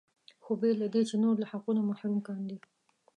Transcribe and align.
خو 0.43 0.51
بې 0.59 0.71
له 0.81 0.87
دې 0.93 1.01
چې 1.09 1.15
نور 1.23 1.35
له 1.39 1.47
حقونو 1.51 1.81
محروم 1.89 2.19
کاندي. 2.27 2.57